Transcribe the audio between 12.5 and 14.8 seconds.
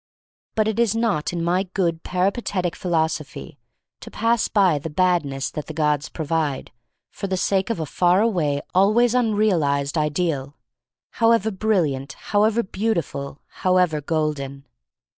beautiful, however golden.